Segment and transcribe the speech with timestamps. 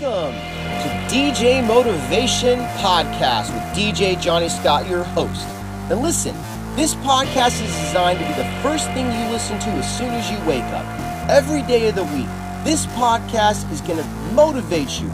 [0.00, 5.46] Welcome to DJ Motivation Podcast with DJ Johnny Scott, your host.
[5.90, 6.34] And listen,
[6.74, 10.30] this podcast is designed to be the first thing you listen to as soon as
[10.30, 10.86] you wake up.
[11.28, 12.28] Every day of the week,
[12.64, 15.10] this podcast is going to motivate you,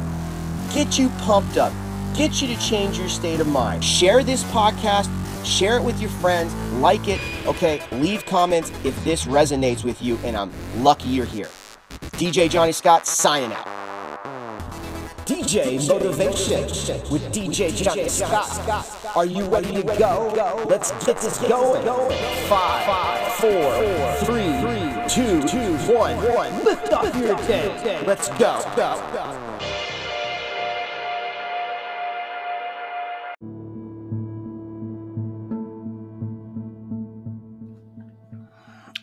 [0.72, 1.72] get you pumped up,
[2.14, 3.82] get you to change your state of mind.
[3.82, 5.10] Share this podcast,
[5.44, 7.82] share it with your friends, like it, okay?
[7.92, 10.52] Leave comments if this resonates with you, and I'm
[10.84, 11.48] lucky you're here.
[12.18, 13.75] DJ Johnny Scott signing out.
[15.26, 16.62] DJ Motivation
[17.10, 18.88] with DJ Johnny Scott.
[19.16, 20.64] Are you ready to go?
[20.68, 21.84] Let's get this going.
[22.48, 24.52] Five, four, three,
[25.08, 25.40] two,
[25.92, 26.64] one.
[26.64, 28.04] Lift off your day.
[28.06, 28.62] Let's go.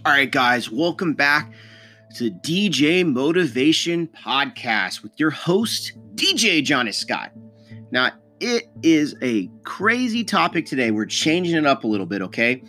[0.06, 1.52] All right, guys, welcome back
[2.16, 7.32] to DJ Motivation Podcast with your host, DJ Johnny Scott.
[7.92, 10.92] Now, it is a crazy topic today.
[10.92, 12.62] We're changing it up a little bit, okay?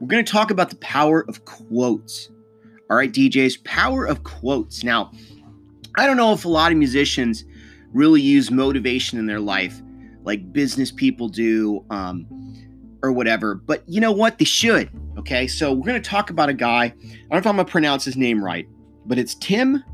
[0.00, 2.30] We're going to talk about the power of quotes.
[2.90, 4.82] All right, DJs, power of quotes.
[4.82, 5.12] Now,
[5.96, 7.44] I don't know if a lot of musicians
[7.92, 9.80] really use motivation in their life
[10.22, 12.26] like business people do um,
[13.02, 14.38] or whatever, but you know what?
[14.38, 15.46] They should, okay?
[15.46, 16.84] So, we're going to talk about a guy.
[16.84, 18.66] I don't know if I'm going to pronounce his name right,
[19.06, 19.84] but it's Tim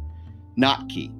[0.58, 1.12] Notke.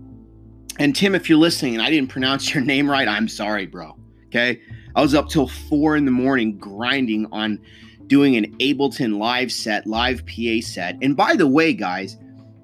[0.79, 3.97] And Tim, if you're listening and I didn't pronounce your name right, I'm sorry, bro.
[4.27, 4.61] Okay.
[4.95, 7.61] I was up till four in the morning grinding on
[8.07, 10.97] doing an Ableton live set, live PA set.
[11.03, 12.17] And by the way, guys,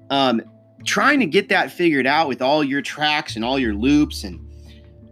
[0.09, 0.41] um,
[0.85, 4.39] trying to get that figured out with all your tracks and all your loops and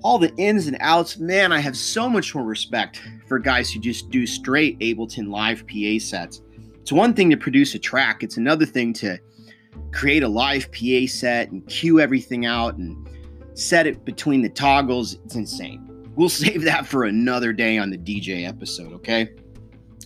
[0.04, 3.80] all the ins and outs, man, I have so much more respect for guys who
[3.80, 6.42] just do straight Ableton live PA sets.
[6.82, 9.20] It's one thing to produce a track, it's another thing to
[9.92, 13.08] create a live PA set and cue everything out and
[13.54, 15.16] set it between the toggles.
[15.26, 15.88] It's insane.
[16.16, 19.30] We'll save that for another day on the DJ episode, okay?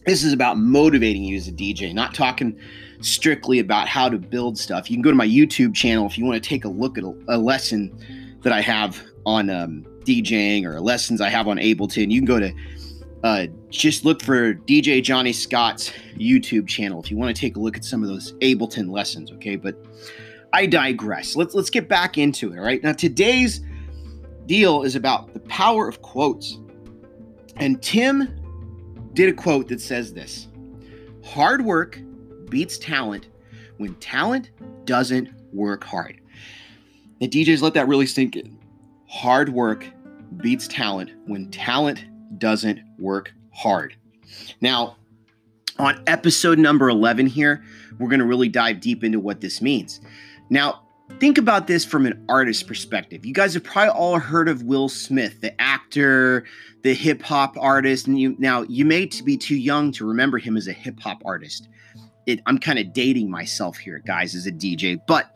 [0.05, 2.59] This is about motivating you as a DJ, not talking
[3.01, 4.89] strictly about how to build stuff.
[4.89, 7.03] You can go to my YouTube channel if you want to take a look at
[7.03, 12.11] a, a lesson that I have on um, DJing or lessons I have on Ableton.
[12.11, 12.53] You can go to
[13.23, 17.59] uh, just look for DJ Johnny Scott's YouTube channel if you want to take a
[17.59, 19.55] look at some of those Ableton lessons, okay?
[19.55, 19.75] But
[20.53, 21.35] I digress.
[21.35, 22.81] Let's let's get back into it, all right?
[22.81, 23.61] Now today's
[24.45, 26.59] deal is about the power of quotes.
[27.57, 28.39] And Tim
[29.13, 30.47] did a quote that says this.
[31.23, 31.99] Hard work
[32.49, 33.29] beats talent
[33.77, 34.51] when talent
[34.85, 36.19] doesn't work hard.
[37.19, 38.57] The DJs let that really sink in.
[39.07, 39.87] Hard work
[40.37, 42.05] beats talent when talent
[42.37, 43.95] doesn't work hard.
[44.61, 44.97] Now,
[45.79, 47.63] on episode number 11 here,
[47.99, 50.01] we're going to really dive deep into what this means.
[50.49, 50.81] Now,
[51.19, 53.25] think about this from an artist perspective.
[53.25, 56.45] You guys have probably all heard of Will Smith, the actor,
[56.83, 58.07] the hip hop artist.
[58.07, 61.21] And you now you may be too young to remember him as a hip hop
[61.25, 61.67] artist.
[62.25, 65.29] It, I'm kind of dating myself here, guys, as a DJ, but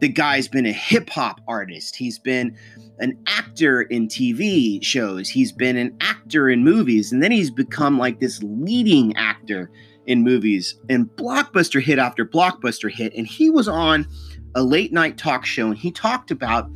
[0.00, 1.94] the guy's been a hip hop artist.
[1.94, 2.56] He's been
[2.98, 5.28] an actor in TV shows.
[5.28, 7.12] He's been an actor in movies.
[7.12, 9.70] And then he's become like this leading actor
[10.06, 13.14] in movies and blockbuster hit after blockbuster hit.
[13.14, 14.06] And he was on
[14.54, 16.70] a late night talk show and he talked about,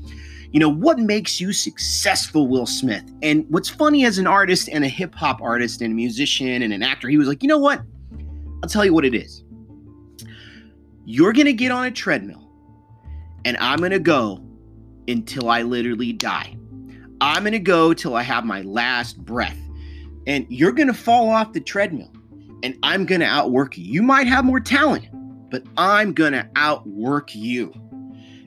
[0.52, 3.04] you know, what makes you successful, Will Smith.
[3.22, 6.72] And what's funny as an artist and a hip hop artist and a musician and
[6.72, 7.82] an actor, he was like, you know what?
[8.62, 9.42] I'll tell you what it is.
[11.06, 12.43] You're going to get on a treadmill
[13.44, 14.44] and I'm going to go
[15.08, 16.56] until I literally die.
[17.20, 19.58] I'm going to go till I have my last breath.
[20.26, 22.10] And you're going to fall off the treadmill
[22.62, 23.84] and I'm going to outwork you.
[23.84, 25.06] You might have more talent,
[25.50, 27.72] but I'm going to outwork you.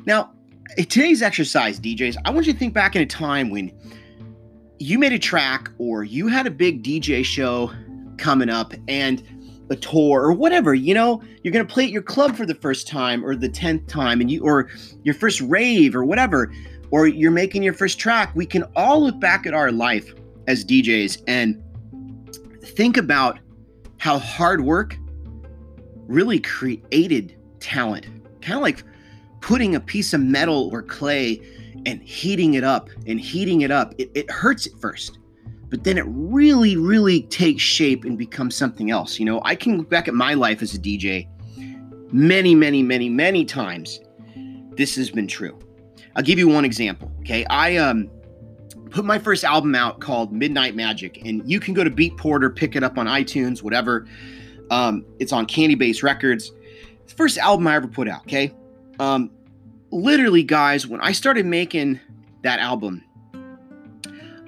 [0.05, 0.31] Now,
[0.75, 3.71] today's exercise, DJs, I want you to think back in a time when
[4.79, 7.71] you made a track or you had a big DJ show
[8.17, 9.21] coming up and
[9.69, 11.21] a tour or whatever you know?
[11.43, 14.21] You're going to play at your club for the first time or the 10th time
[14.21, 14.69] and you or
[15.03, 16.51] your first rave or whatever
[16.91, 18.31] or you're making your first track.
[18.35, 20.13] We can all look back at our life
[20.47, 21.61] as DJs and
[22.63, 23.39] think about
[23.97, 24.97] how hard work
[26.07, 28.05] really created talent.
[28.41, 28.83] Kind of like
[29.41, 31.41] putting a piece of metal or clay
[31.85, 33.93] and heating it up and heating it up.
[33.97, 35.17] It, it hurts at first
[35.69, 39.19] but then it really, really takes shape and becomes something else.
[39.19, 41.27] You know, I can look back at my life as a DJ
[42.11, 43.99] many, many, many, many times.
[44.77, 45.57] This has been true.
[46.15, 47.11] I'll give you one example.
[47.21, 47.45] Okay.
[47.45, 48.09] I um
[48.89, 52.49] put my first album out called Midnight Magic, and you can go to Beatport, or
[52.49, 54.07] pick it up on iTunes, whatever.
[54.71, 56.51] Um, it's on Candy Base Records.
[57.15, 58.53] First album I ever put out, okay?
[58.99, 59.31] Um,
[59.91, 61.99] literally, guys, when I started making
[62.43, 63.03] that album,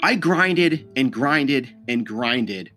[0.01, 2.72] I grinded and grinded and grinded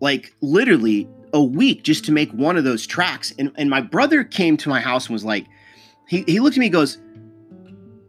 [0.00, 3.32] like literally a week just to make one of those tracks.
[3.38, 5.46] And, and my brother came to my house and was like,
[6.06, 6.98] he, he looked at me goes,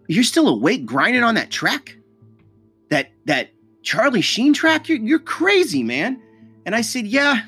[0.07, 1.97] You're still awake grinding on that track?
[2.89, 3.51] That that
[3.81, 4.89] Charlie Sheen track?
[4.89, 6.21] You're, you're crazy, man.
[6.65, 7.41] And I said, Yeah,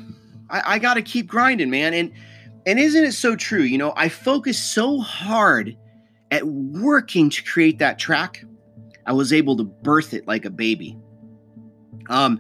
[0.50, 1.94] I, I gotta keep grinding, man.
[1.94, 2.12] And
[2.66, 3.62] and isn't it so true?
[3.62, 5.78] You know, I focused so hard
[6.32, 8.44] at working to create that track,
[9.07, 10.98] I was able to birth it like a baby.
[12.09, 12.39] Um,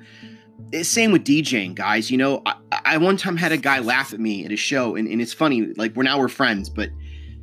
[0.81, 2.11] same with DJing, guys.
[2.11, 2.55] You know, I,
[2.85, 5.33] I, one time had a guy laugh at me at a show, and, and it's
[5.33, 5.73] funny.
[5.77, 6.89] Like we're now we're friends, but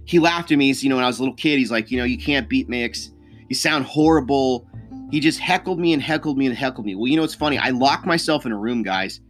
[0.04, 0.70] he laughed at me.
[0.70, 2.68] You know, when I was a little kid, he's like, you know, you can't beat
[2.68, 3.10] mix.
[3.48, 4.68] You sound horrible.
[5.10, 6.94] He just heckled me and heckled me and heckled me.
[6.94, 7.56] Well, you know, it's funny.
[7.58, 9.20] I locked myself in a room, guys,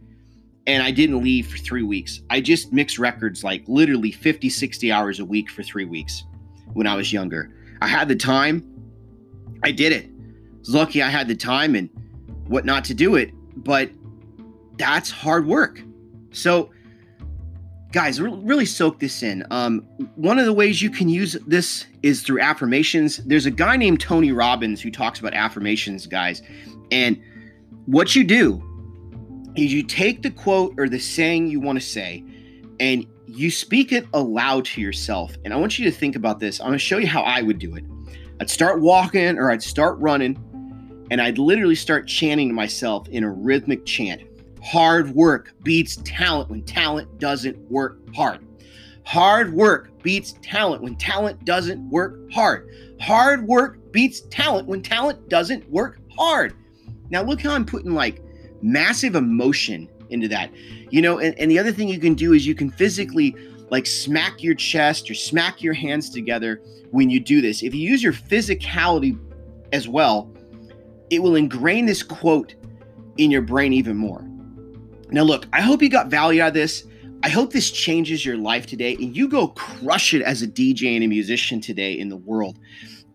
[0.67, 2.21] and I didn't leave for three weeks.
[2.29, 6.23] I just mixed records like literally 50, 60 hours a week for three weeks
[6.73, 7.51] when I was younger.
[7.81, 8.74] I had the time.
[9.63, 10.09] I did it.
[10.67, 11.89] Lucky I had the time and
[12.47, 13.89] what not to do it but
[14.77, 15.81] that's hard work.
[16.31, 16.71] So,
[17.91, 19.45] guys, really soak this in.
[19.51, 19.81] Um,
[20.15, 23.17] one of the ways you can use this is through affirmations.
[23.17, 26.41] There's a guy named Tony Robbins who talks about affirmations, guys.
[26.91, 27.21] And
[27.85, 28.61] what you do
[29.55, 32.23] is you take the quote or the saying you want to say
[32.79, 35.33] and you speak it aloud to yourself.
[35.45, 36.59] And I want you to think about this.
[36.59, 37.85] I'm going to show you how I would do it.
[38.39, 40.37] I'd start walking or I'd start running
[41.09, 44.23] and I'd literally start chanting to myself in a rhythmic chant.
[44.63, 48.45] Hard work beats talent when talent doesn't work hard.
[49.05, 52.67] Hard work beats talent when talent doesn't work hard.
[52.99, 56.55] Hard work beats talent when talent doesn't work hard.
[57.11, 58.21] Now, look how I'm putting like
[58.61, 60.51] massive emotion into that.
[60.89, 63.35] You know, and, and the other thing you can do is you can physically
[63.69, 67.63] like smack your chest or smack your hands together when you do this.
[67.63, 69.19] If you use your physicality
[69.73, 70.31] as well,
[71.09, 72.55] it will ingrain this quote
[73.17, 74.23] in your brain even more.
[75.09, 76.85] Now, look, I hope you got value out of this.
[77.23, 80.95] I hope this changes your life today and you go crush it as a DJ
[80.95, 82.59] and a musician today in the world.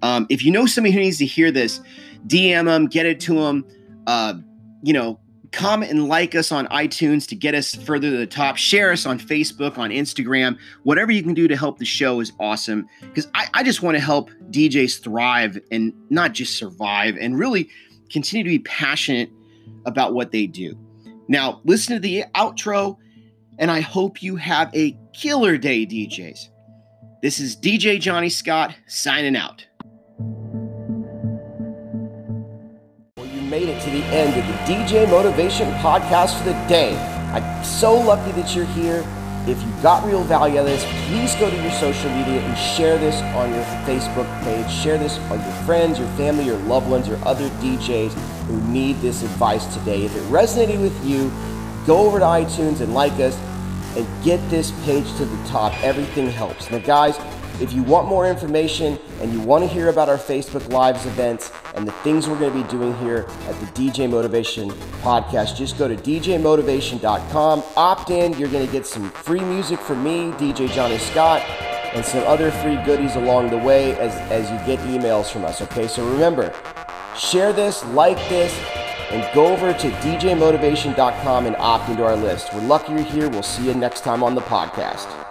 [0.02, 1.80] Um, if you know somebody who needs to hear this,
[2.26, 3.64] DM them, get it to them.
[4.06, 4.34] Uh,
[4.82, 5.20] you know,
[5.52, 8.56] comment and like us on iTunes to get us further to the top.
[8.56, 10.56] Share us on Facebook, on Instagram.
[10.84, 13.96] Whatever you can do to help the show is awesome because I, I just want
[13.96, 17.68] to help DJs thrive and not just survive and really
[18.10, 19.30] continue to be passionate
[19.86, 20.78] about what they do.
[21.28, 22.96] Now, listen to the outro,
[23.58, 26.48] and I hope you have a killer day, DJs.
[27.22, 29.66] This is DJ Johnny Scott signing out.
[33.50, 36.96] Made it to the end of the DJ Motivation podcast for the day.
[37.34, 39.04] I'm so lucky that you're here.
[39.48, 42.56] If you got real value out of this, please go to your social media and
[42.56, 44.70] share this on your Facebook page.
[44.70, 48.12] Share this with your friends, your family, your loved ones, or other DJs
[48.46, 50.04] who need this advice today.
[50.04, 51.32] If it resonated with you,
[51.88, 53.36] go over to iTunes and like us
[53.96, 55.72] and get this page to the top.
[55.82, 56.70] Everything helps.
[56.70, 57.18] Now, guys,
[57.60, 61.50] if you want more information and you want to hear about our Facebook Lives events
[61.74, 64.70] and the things we're going to be doing here at the DJ Motivation
[65.02, 67.62] podcast, just go to djmotivation.com.
[67.76, 68.32] Opt in.
[68.38, 71.42] You're going to get some free music from me, DJ Johnny Scott,
[71.94, 75.60] and some other free goodies along the way as, as you get emails from us.
[75.62, 76.52] Okay, so remember,
[77.16, 78.56] share this, like this,
[79.10, 82.52] and go over to djmotivation.com and opt into our list.
[82.54, 83.28] We're lucky you're here.
[83.28, 85.29] We'll see you next time on the podcast.